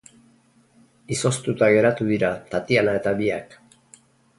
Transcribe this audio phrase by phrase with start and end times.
[1.17, 3.61] Izoztuta geratu dira Tatiana eta biak.